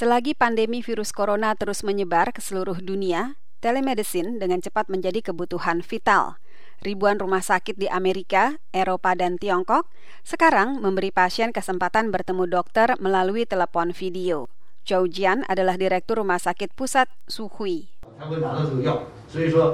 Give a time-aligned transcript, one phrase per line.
[0.00, 6.40] Selagi pandemi virus corona terus menyebar ke seluruh dunia, telemedicine dengan cepat menjadi kebutuhan vital.
[6.80, 9.92] Ribuan rumah sakit di Amerika, Eropa, dan Tiongkok
[10.24, 14.48] sekarang memberi pasien kesempatan bertemu dokter melalui telepon video.
[14.88, 17.89] Zhou Jian adalah Direktur Rumah Sakit Pusat Suhui.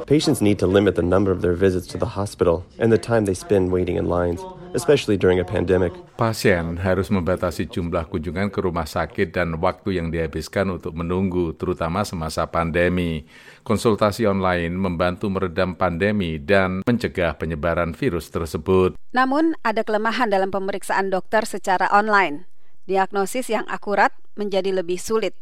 [0.06, 3.24] Patients need to limit the number of their visits to the hospital and the time
[3.26, 4.38] they spend waiting in lines,
[4.74, 5.90] especially during a pandemic.
[6.14, 12.06] Pasien harus membatasi jumlah kunjungan ke rumah sakit dan waktu yang dihabiskan untuk menunggu, terutama
[12.06, 13.26] semasa pandemi.
[13.66, 18.94] Konsultasi online membantu meredam pandemi dan mencegah penyebaran virus tersebut.
[19.10, 22.46] Namun, ada kelemahan dalam pemeriksaan dokter secara online.
[22.86, 25.34] Diagnosis yang akurat menjadi lebih sulit.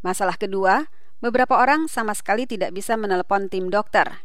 [0.00, 0.88] Masalah kedua,
[1.24, 4.24] Beberapa orang sama sekali tidak bisa menelepon tim dokter.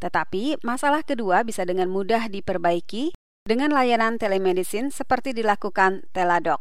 [0.00, 3.12] Tetapi masalah kedua bisa dengan mudah diperbaiki
[3.44, 6.58] dengan layanan telemedicine seperti dilakukan Teladoc.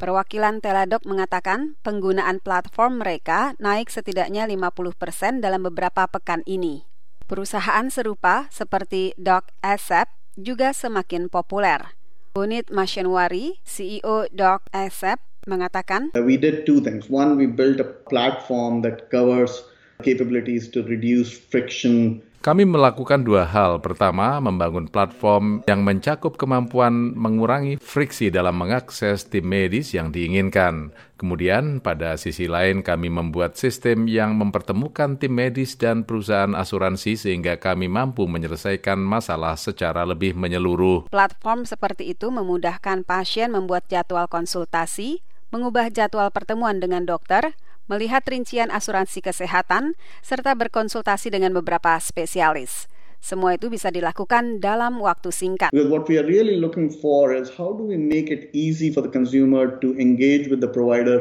[0.00, 6.88] Perwakilan Teladoc mengatakan penggunaan platform mereka naik setidaknya 50% dalam beberapa pekan ini.
[7.28, 10.08] Perusahaan serupa seperti Doc Asap
[10.40, 11.94] juga semakin populer.
[12.32, 17.08] Bunit Masyenwari, CEO Doc Asap, mengatakan, uh, We did two things.
[17.08, 19.64] One, we built a platform that covers
[20.00, 23.84] capabilities to reduce friction kami melakukan dua hal.
[23.84, 30.96] Pertama, membangun platform yang mencakup kemampuan mengurangi friksi dalam mengakses tim medis yang diinginkan.
[31.20, 37.60] Kemudian, pada sisi lain, kami membuat sistem yang mempertemukan tim medis dan perusahaan asuransi sehingga
[37.60, 41.12] kami mampu menyelesaikan masalah secara lebih menyeluruh.
[41.12, 47.58] Platform seperti itu memudahkan pasien membuat jadwal konsultasi, mengubah jadwal pertemuan dengan dokter,
[47.90, 52.86] melihat rincian asuransi kesehatan, serta berkonsultasi dengan beberapa spesialis.
[53.20, 55.74] Semua itu bisa dilakukan dalam waktu singkat.
[55.76, 59.12] What we are really looking for is how do we make it easy for the
[59.12, 61.20] consumer to engage with the provider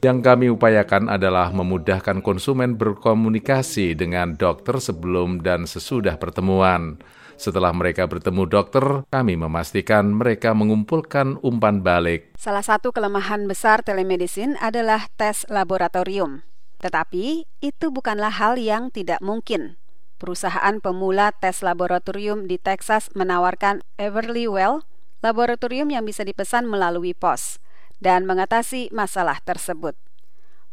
[0.00, 6.96] yang kami upayakan adalah memudahkan konsumen berkomunikasi dengan dokter sebelum dan sesudah pertemuan.
[7.40, 12.32] Setelah mereka bertemu dokter, kami memastikan mereka mengumpulkan umpan balik.
[12.36, 16.44] Salah satu kelemahan besar telemedicine adalah tes laboratorium.
[16.80, 19.80] Tetapi itu bukanlah hal yang tidak mungkin.
[20.20, 24.84] Perusahaan pemula tes laboratorium di Texas menawarkan Everly Well,
[25.24, 27.56] laboratorium yang bisa dipesan melalui pos,
[28.00, 29.94] dan mengatasi masalah tersebut.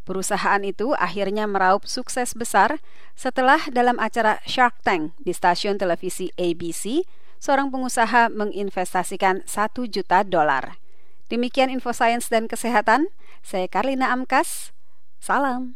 [0.07, 2.79] Perusahaan itu akhirnya meraup sukses besar
[3.11, 7.03] setelah dalam acara Shark Tank di stasiun televisi ABC,
[7.43, 10.79] seorang pengusaha menginvestasikan satu juta dolar.
[11.27, 13.11] Demikian info sains dan kesehatan,
[13.43, 14.71] saya Karlina Amkas,
[15.19, 15.75] salam.